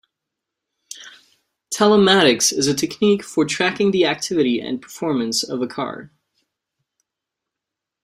[1.71, 6.09] Telematics is a technique for tracking the activity and performance of a car.